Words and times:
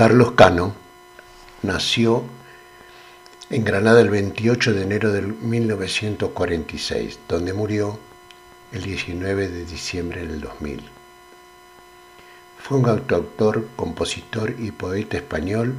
Carlos 0.00 0.32
Cano 0.32 0.74
nació 1.60 2.24
en 3.50 3.64
Granada 3.64 4.00
el 4.00 4.08
28 4.08 4.72
de 4.72 4.82
enero 4.84 5.12
de 5.12 5.20
1946, 5.20 7.18
donde 7.28 7.52
murió 7.52 7.98
el 8.72 8.82
19 8.84 9.48
de 9.48 9.66
diciembre 9.66 10.26
del 10.26 10.40
2000. 10.40 10.82
Fue 12.60 12.78
un 12.78 12.88
autor, 12.88 13.68
compositor 13.76 14.54
y 14.58 14.70
poeta 14.70 15.18
español 15.18 15.74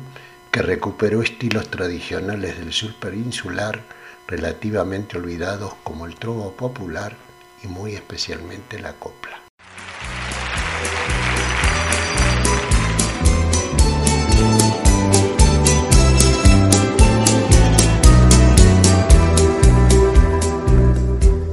que 0.51 0.61
recuperó 0.61 1.23
estilos 1.23 1.71
tradicionales 1.71 2.59
del 2.59 2.73
sur 2.73 2.93
peninsular 2.99 3.81
relativamente 4.27 5.17
olvidados 5.17 5.73
como 5.83 6.05
el 6.05 6.13
trovo 6.13 6.51
popular 6.51 7.17
y 7.63 7.67
muy 7.67 7.95
especialmente 7.95 8.77
la 8.79 8.93
copla. 8.93 9.50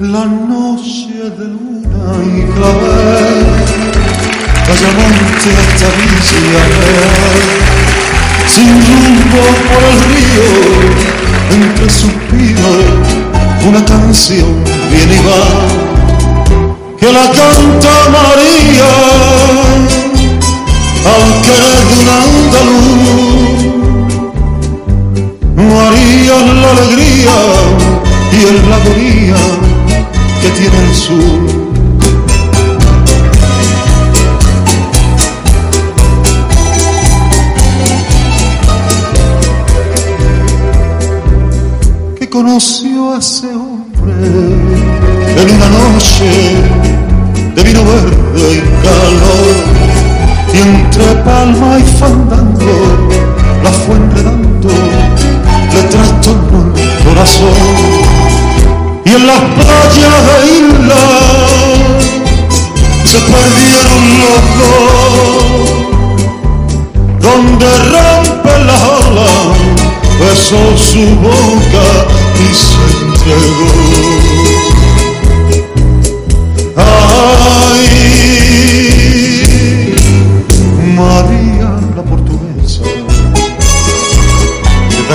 La 0.09 0.25
noche 0.25 1.21
de 1.37 1.45
luna 1.45 2.05
y 2.25 2.41
clavel, 2.53 3.45
Callamonte 4.67 5.51
hasta 5.61 5.89
Villa 5.99 6.65
sin 8.49 8.71
rumbo 8.87 9.43
por 9.69 9.83
el 9.85 9.99
río, 10.09 10.49
entre 11.53 11.89
suspiros, 11.91 13.07
una 13.69 13.83
canción 13.85 14.51
viene 14.91 15.15
y 15.15 15.23
va, 15.27 15.43
que 16.99 17.09
la 17.13 17.27
canta 17.27 17.95
María, 18.09 18.91
al 21.05 21.25
querer 21.45 21.81
de 21.85 21.95
un 22.01 22.09
andaluz. 22.25 23.19
María 25.55 26.37
la 26.55 26.71
alegría 26.71 27.37
y 28.33 28.35
es 28.45 28.61
la 28.69 28.77
agonía 28.77 29.68
tiene 30.59 30.79
el 30.89 30.95
sur. 30.95 31.15
Que 42.19 42.29
conoció 42.29 43.15
a 43.15 43.19
ese 43.19 43.47
hombre 43.47 44.13
en 45.37 45.51
una 45.57 45.69
noche 45.79 46.31
de 47.55 47.63
vino 47.63 47.81
verde 47.85 48.47
y 48.55 48.61
calor, 48.83 49.57
y 50.53 50.59
entre 50.59 51.07
palma 51.23 51.79
y 51.79 51.83
fandango 51.99 52.79
la 53.63 53.71
fue 53.71 53.95
enredando, 53.95 54.71
le 55.73 55.83
trastornó 55.85 56.59
el 56.77 57.05
corazón 57.05 57.68
en 59.19 59.27
las 59.27 59.41
playas 59.41 60.19
de 60.29 60.37
isla 60.59 61.05
se 63.05 63.19
perdieron 63.33 64.03
los 64.23 64.43
dos. 64.61 65.69
Donde 67.21 67.69
rompen 67.93 68.61
las 68.67 68.83
olas 68.83 69.47
besó 70.21 70.63
su 70.77 71.05
boca 71.17 71.87
y 72.45 72.49
se 72.55 72.83
entregó. 73.05 73.71
Ay 76.77 77.89
María 80.95 81.71
la 81.97 82.03
portuguesa. 82.03 82.85
De 85.09 85.15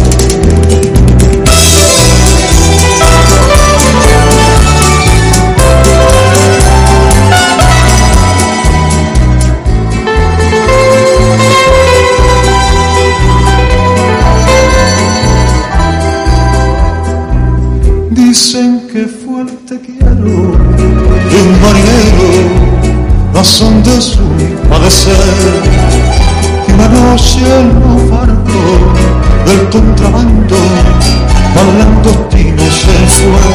Del 29.51 29.69
contrabando, 29.69 30.55
bailando 31.55 32.09
tino 32.29 32.63
se 32.63 32.95
fue. 33.15 33.45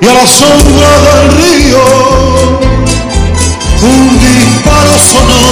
Y 0.00 0.06
a 0.06 0.14
la 0.14 0.26
sombra 0.26 0.90
del 1.06 1.24
río, 1.40 1.84
un 3.82 4.00
disparo 4.24 4.94
sonó. 5.10 5.48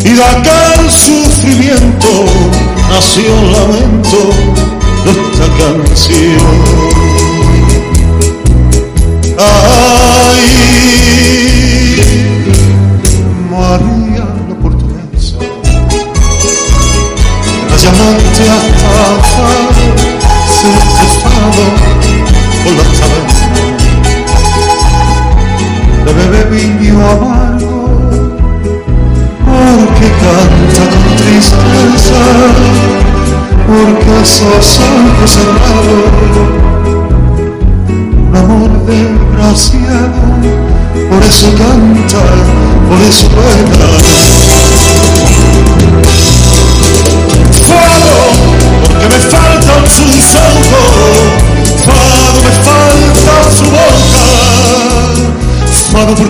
Y 0.00 0.10
de 0.12 0.24
aquel 0.24 0.90
sufrimiento 0.90 2.10
nació 2.90 3.34
un 3.34 3.52
lamento 3.52 4.18
esta 5.06 5.46
canción. 5.58 6.54
Ay, 9.38 10.95
porque 29.44 30.08
canta 30.22 30.82
con 30.90 31.16
tristeza 31.16 31.56
porque 33.66 34.20
esos 34.22 34.80
ojos 34.80 35.30
cerrados, 35.30 36.10
un 38.28 38.36
amor 38.36 38.70
desgraciado, 38.86 40.22
por 41.10 41.22
eso 41.22 41.48
canta, 41.58 42.22
por 42.88 43.00
eso 43.08 43.26
vuela. 43.34 43.88
Fado, 47.66 48.18
porque 48.82 49.06
me 49.08 49.18
faltan 49.18 49.84
sus 49.88 50.34
ojos, 50.36 51.35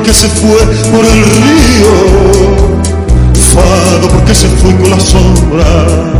porque 0.06 0.20
se 0.20 0.28
fue 0.28 0.56
por 0.92 1.04
el 1.04 1.24
río, 1.24 1.90
Fado 3.34 4.08
porque 4.08 4.34
se 4.34 4.46
fue 4.48 4.76
con 4.76 4.90
la 4.90 5.00
sombra. 5.00 6.15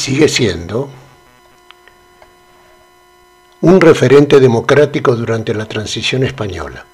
Sigue 0.00 0.28
siendo 0.28 0.88
un 3.60 3.80
referente 3.82 4.40
democrático 4.40 5.14
durante 5.14 5.52
la 5.52 5.66
transición 5.66 6.24
española, 6.24 6.86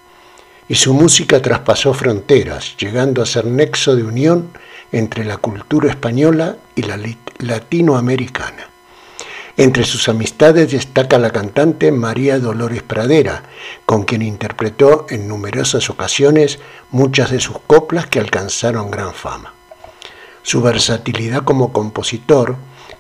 y 0.69 0.75
su 0.75 0.93
música 0.93 1.41
traspasó 1.41 1.95
fronteras, 1.95 2.77
llegando 2.77 3.23
a 3.23 3.27
ser 3.27 3.47
nexo 3.47 3.95
de 3.95 4.03
unión 4.03 4.51
entre 4.91 5.25
la 5.25 5.37
cultura 5.37 5.89
española 5.89 6.57
y 6.75 6.83
la 6.83 6.99
latinoamericana. 7.39 8.71
Entre 9.57 9.85
sus 9.85 10.09
amistades 10.09 10.73
destaca 10.73 11.21
la 11.21 11.31
cantante 11.31 11.93
María 11.93 12.41
Dolores 12.41 12.83
Pradera, 12.83 13.45
con 13.87 14.03
quien 14.03 14.23
interpretó 14.23 15.07
en 15.09 15.29
numerosas 15.29 15.89
ocasiones 15.89 16.59
muchas 16.91 17.31
de 17.31 17.39
sus 17.39 17.61
coplas 17.61 18.09
que 18.09 18.19
alcanzaron 18.19 18.91
gran 18.91 19.15
fama. 19.15 19.55
Su 20.43 20.61
versatilidad 20.61 21.45
como 21.45 21.73
compositor, 21.73 22.57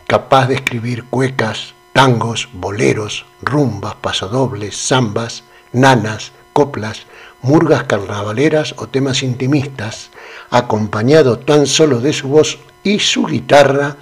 capaz 0.06 0.46
de 0.46 0.54
escribir 0.54 1.04
cuecas, 1.04 1.74
tangos, 1.92 2.48
boleros, 2.52 3.26
rumbas, 3.42 3.94
pasodobles, 3.96 4.76
zambas, 4.76 5.42
nanas, 5.72 6.32
coplas, 6.52 7.06
murgas 7.42 7.84
carnavaleras 7.84 8.74
o 8.78 8.88
temas 8.88 9.22
intimistas, 9.22 10.10
acompañado 10.50 11.38
tan 11.38 11.66
solo 11.66 12.00
de 12.00 12.12
su 12.12 12.28
voz 12.28 12.58
y 12.82 13.00
su 13.00 13.26
guitarra, 13.26 13.96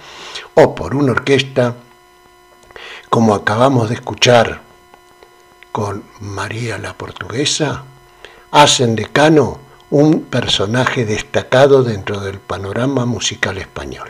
o 0.53 0.75
por 0.75 0.95
una 0.95 1.11
orquesta, 1.11 1.75
como 3.09 3.33
acabamos 3.33 3.89
de 3.89 3.95
escuchar 3.95 4.61
con 5.71 6.03
María 6.19 6.77
la 6.77 6.93
Portuguesa, 6.93 7.83
hacen 8.51 8.95
de 8.95 9.05
Cano 9.05 9.59
un 9.89 10.23
personaje 10.23 11.05
destacado 11.05 11.83
dentro 11.83 12.19
del 12.19 12.39
panorama 12.39 13.05
musical 13.05 13.57
español. 13.57 14.09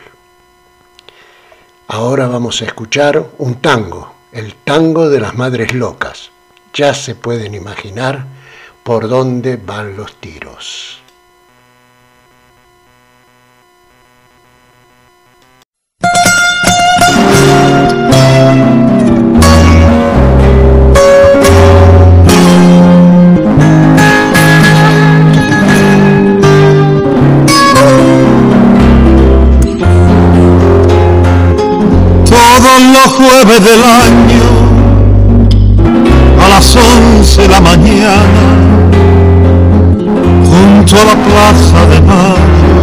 Ahora 1.88 2.26
vamos 2.26 2.62
a 2.62 2.64
escuchar 2.64 3.24
un 3.38 3.60
tango, 3.60 4.12
el 4.32 4.56
tango 4.56 5.08
de 5.08 5.20
las 5.20 5.36
Madres 5.36 5.72
Locas. 5.72 6.30
Ya 6.74 6.92
se 6.94 7.14
pueden 7.14 7.54
imaginar 7.54 8.26
por 8.82 9.08
dónde 9.08 9.56
van 9.56 9.96
los 9.96 10.16
tiros. 10.16 10.98
9 33.46 33.60
del 33.60 33.84
año, 33.84 34.42
a 36.44 36.48
las 36.48 36.74
11 36.74 37.42
de 37.42 37.48
la 37.48 37.60
mañana, 37.60 38.42
junto 40.50 40.96
a 40.96 41.04
la 41.04 41.14
plaza 41.14 41.86
de 41.86 42.00
mayo, 42.00 42.78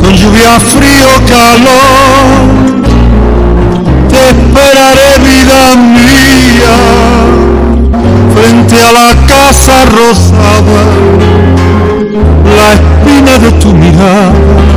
con 0.00 0.12
lluvia, 0.12 0.58
frío, 0.58 1.08
calor, 1.28 2.24
te 4.08 4.18
esperaré 4.30 5.18
vida 5.20 5.76
mía, 5.76 6.74
frente 8.34 8.74
a 8.82 8.90
la 8.90 9.10
casa 9.28 9.84
rosada, 9.84 10.82
la 12.56 12.72
espina 12.72 13.38
de 13.38 13.52
tu 13.52 13.72
mirada 13.72 14.73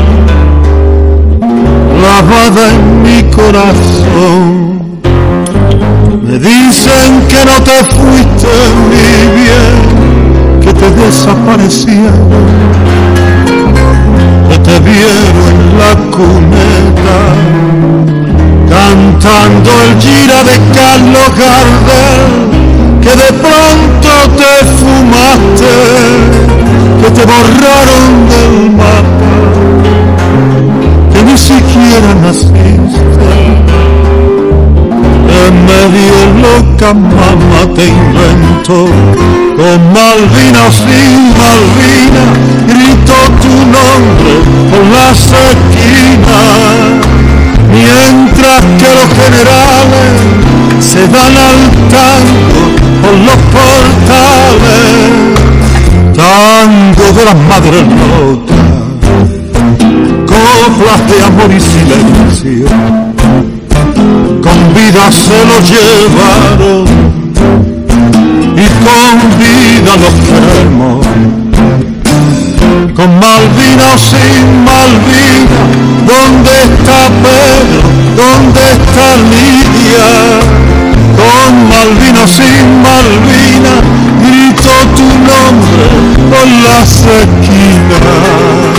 lavada 2.07 2.63
en 2.73 3.03
mi 3.03 3.19
corazón. 3.31 4.99
Me 6.23 6.37
dicen 6.39 7.09
que 7.29 7.39
no 7.49 7.55
te 7.63 7.77
fuiste, 7.95 8.53
mi 8.89 9.09
bien 9.37 9.77
que 10.61 10.73
te 10.73 10.89
desaparecieron, 10.91 12.29
que 14.49 14.57
te 14.59 14.79
vieron 14.79 15.37
en 15.53 15.61
la 15.81 15.93
cuneta, 16.15 17.19
cantando 18.69 19.69
el 19.85 19.91
gira 20.01 20.39
de 20.49 20.55
Carlos 20.77 21.29
Gardel, 21.41 22.23
que 23.03 23.13
de 23.23 23.31
pronto 23.43 24.11
te 24.41 24.53
fumaste, 24.77 25.73
que 27.01 27.09
te 27.11 27.23
borraron 27.31 28.07
del 28.31 28.71
mapa, 28.71 29.16
siquiera 31.37 32.13
naciste. 32.15 32.67
En 35.45 35.53
medio 35.65 36.17
loca 36.43 36.93
mamá 36.93 37.61
te 37.75 37.85
inventó 37.87 38.79
con 39.57 39.79
Malvina 39.93 40.65
sin 40.71 41.33
Malvina 41.39 42.25
grito 42.67 43.17
tu 43.41 43.53
nombre 43.75 44.33
por 44.69 44.83
las 44.95 45.19
esquinas 45.49 46.77
mientras 47.71 48.61
que 48.79 48.89
los 48.97 49.09
generales 49.21 50.17
se 50.79 51.01
dan 51.07 51.33
al 51.49 51.61
tango 51.95 52.61
por 53.01 53.15
los 53.27 53.39
portales 53.55 54.87
tango 56.15 57.05
de 57.17 57.23
las 57.25 57.37
madres 57.49 57.85
locas 58.19 58.56
coplas 60.47 61.01
de 61.09 61.23
amor 61.23 61.51
y 61.51 61.59
silencio 61.59 62.67
con 64.41 64.73
vida 64.73 65.11
se 65.11 65.39
lo 65.49 65.57
llevaron 65.71 66.85
y 68.55 68.67
con 68.85 69.13
vida 69.39 69.93
los 70.03 70.15
queremos. 70.25 71.05
Con 72.95 73.09
Malvina 73.19 73.89
sin 73.97 74.45
Malvina, 74.65 75.61
¿dónde 76.07 76.53
está 76.67 76.99
Pedro? 77.23 77.81
¿Dónde 78.15 78.61
está 78.77 79.07
Lidia? 79.31 80.09
Con 81.19 81.51
Malvina 81.69 82.23
sin 82.27 82.65
Malvina, 82.81 83.73
grito 84.25 84.73
tu 84.95 85.07
nombre 85.29 85.85
por 86.31 86.47
las 86.63 86.91
esquinas. 87.21 88.76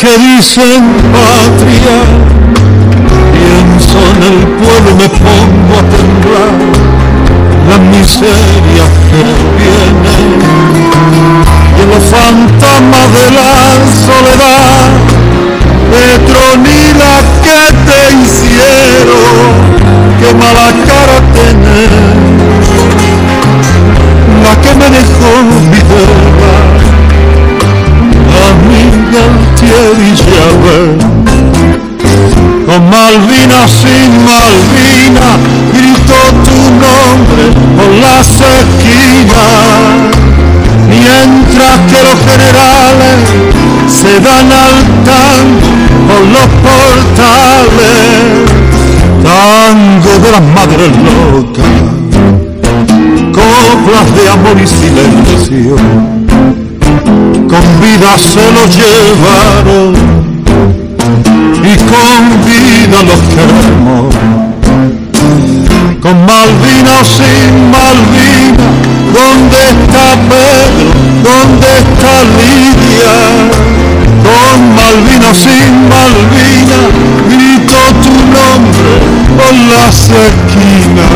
Que 0.00 0.08
dicen 0.16 0.82
patria, 1.12 1.98
pienso 3.34 3.98
en 3.98 4.20
el 4.32 4.38
pueblo, 4.56 4.90
me 4.96 5.08
pongo 5.10 5.72
a 5.76 5.84
temblar, 5.92 6.54
la 7.68 7.78
miseria 7.90 8.86
que 9.10 9.22
viene, 9.60 9.89
por 37.90 37.98
las 37.98 38.28
esquinas. 38.28 39.80
Mientras 40.88 41.78
que 41.90 42.02
los 42.02 42.18
generales 42.30 43.18
se 43.88 44.20
dan 44.20 44.52
al 44.52 44.76
tango 45.04 45.70
por 46.08 46.22
los 46.34 46.48
portales. 46.66 48.10
Tango 49.22 50.12
de 50.24 50.30
las 50.32 50.42
madres 50.42 50.90
locas, 51.06 51.66
coplas 53.32 54.06
de 54.16 54.28
amor 54.30 54.56
y 54.62 54.66
silencio 54.66 55.76
con 57.48 57.80
vida 57.80 58.16
se 58.16 58.50
lo 58.52 58.64
llevaron 58.66 59.94
y 61.62 61.76
con 61.76 62.20
vida 62.46 63.02
los 63.02 63.20
queremos. 63.34 64.39
Con 66.10 66.26
Malvina 66.26 67.04
sin 67.04 67.70
Malvina, 67.70 68.66
¿dónde 69.14 69.58
está 69.58 70.06
Pedro? 70.28 70.90
¿Dónde 71.22 71.68
está 71.78 72.14
Lidia? 72.36 73.14
Con 74.24 74.58
Malvina 74.74 75.30
sin 75.32 75.72
Malvina, 75.88 76.80
grito 77.28 77.78
tu 78.02 78.14
nombre 78.26 78.92
por 79.38 79.54
las 79.72 80.10
esquinas. 80.10 81.10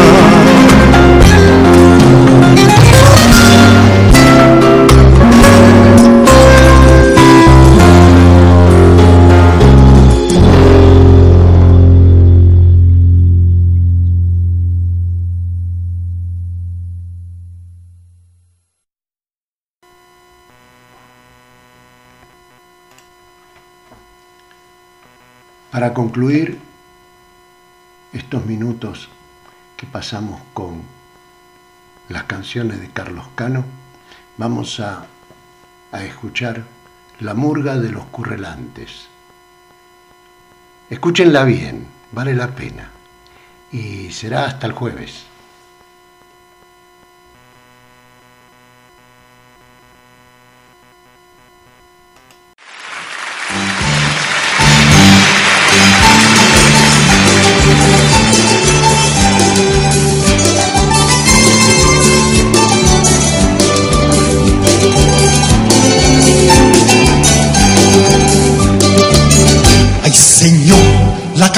Para 25.74 25.92
concluir 25.92 26.60
estos 28.12 28.46
minutos 28.46 29.08
que 29.76 29.88
pasamos 29.88 30.40
con 30.52 30.82
las 32.08 32.22
canciones 32.22 32.80
de 32.80 32.90
Carlos 32.90 33.26
Cano, 33.34 33.64
vamos 34.36 34.78
a, 34.78 35.06
a 35.90 36.04
escuchar 36.04 36.62
La 37.18 37.34
murga 37.34 37.76
de 37.76 37.90
los 37.90 38.04
currelantes. 38.04 39.08
Escúchenla 40.90 41.42
bien, 41.42 41.88
vale 42.12 42.36
la 42.36 42.54
pena. 42.54 42.92
Y 43.72 44.12
será 44.12 44.44
hasta 44.44 44.68
el 44.68 44.74
jueves. 44.74 45.26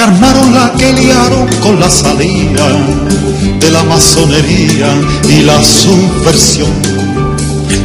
Armaron 0.07 0.53
la 0.53 0.71
que 0.77 0.93
liaron 0.93 1.47
con 1.61 1.79
la 1.79 1.89
salida 1.89 2.67
de 3.59 3.71
la 3.71 3.83
masonería 3.83 4.89
y 5.27 5.41
la 5.41 5.61
subversión. 5.61 6.71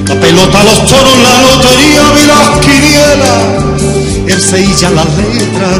La 0.06 0.14
pelota, 0.20 0.62
los 0.64 0.86
toros, 0.86 1.18
la 1.26 1.36
lotería 1.42 2.04
y 2.22 2.26
las 2.32 2.48
quinielas, 2.64 3.44
el 4.28 4.40
seilla, 4.40 4.90
la 4.90 5.04
letra, 5.04 5.70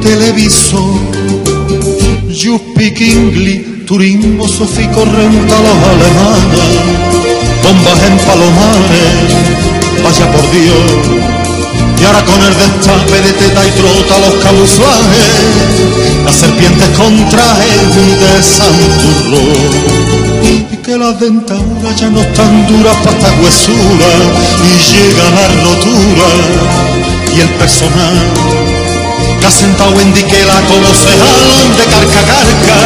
televisor. 0.00 1.00
You 2.30 2.58
speak 2.72 3.00
English, 3.00 3.84
turismo, 3.86 4.48
sofico, 4.48 5.04
renta 5.04 5.56
los 5.66 5.78
alemanes, 5.92 6.70
bombas 7.62 7.98
en 8.08 8.18
palomares, 8.26 9.14
vaya 10.02 10.32
por 10.32 10.50
Dios 10.50 11.33
y 12.04 12.06
ahora 12.06 12.22
con 12.26 12.42
el 12.42 12.54
destape 12.54 13.22
de 13.22 13.32
teta 13.32 13.66
y 13.66 13.70
trota 13.70 14.18
los 14.18 14.34
camuflajes, 14.44 15.32
las 16.22 16.34
serpientes 16.34 16.88
con 16.98 17.28
traje 17.30 17.78
de 17.96 18.42
santurro. 18.42 19.40
Y 20.42 20.76
que 20.84 20.98
las 20.98 21.18
dentaduras 21.18 21.98
ya 21.98 22.10
no 22.10 22.20
están 22.20 22.66
duras 22.66 22.94
para 22.98 23.16
esta 23.16 23.32
huesura 23.40 24.10
y 24.60 24.72
llega 24.92 25.30
la 25.30 25.48
rotura 25.64 26.28
y 27.34 27.40
el 27.40 27.48
personal 27.54 28.16
que 29.40 29.46
ha 29.46 29.50
sentado 29.50 29.98
en 29.98 30.12
diquela 30.12 30.60
como 30.68 30.92
se 30.92 31.08
de 31.08 31.84
carca 31.90 32.20
carca 32.20 32.76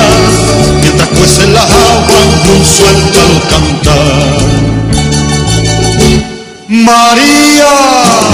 mientras 0.81 1.09
cuecen 1.09 1.55
las 1.55 1.65
aguas 1.65 2.23
un 2.57 2.65
suéltalo 2.65 3.41
cantar 3.51 4.79
María. 6.69 8.28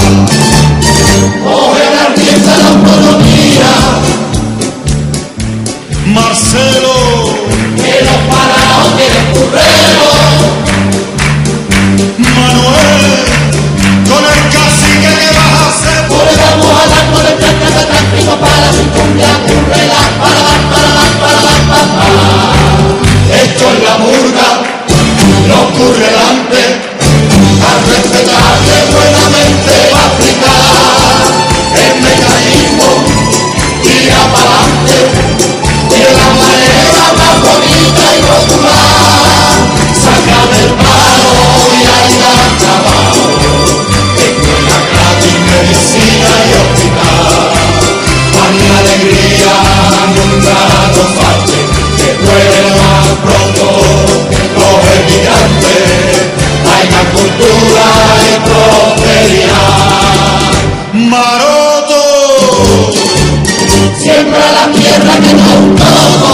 La 1.45 2.07
rienda 2.15 2.57
la 2.57 2.67
autonomía. 2.69 3.71
Marcelo. 6.07 6.95
Que 7.75 7.95
los 8.03 8.19
parados 8.27 8.97
tienen 8.97 9.25
currero. 9.31 9.74
Maroto, 60.93 62.01
siembra 63.97 64.51
la 64.51 64.71
tierra 64.71 65.13
que 65.19 65.33
no 65.33 66.24